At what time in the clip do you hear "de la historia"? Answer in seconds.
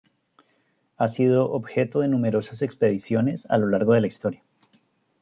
3.93-4.41